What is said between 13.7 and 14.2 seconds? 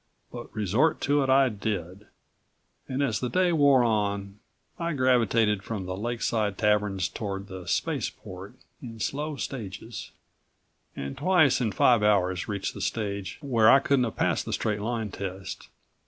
couldn't have